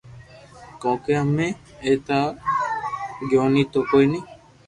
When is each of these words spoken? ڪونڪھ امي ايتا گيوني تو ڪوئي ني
ڪونڪھ 0.81 1.05
امي 1.19 1.47
ايتا 1.85 2.19
گيوني 3.29 3.63
تو 3.71 3.79
ڪوئي 3.91 4.05
ني 4.11 4.19